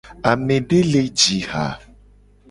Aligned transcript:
Amede 0.29 0.79
le 0.91 1.01
ji 1.19 1.37
ha. 1.49 1.65